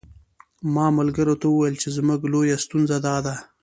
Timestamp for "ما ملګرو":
0.73-1.35